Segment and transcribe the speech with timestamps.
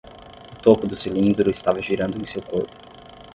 [0.53, 2.73] O topo do cilindro estava girando em seu corpo.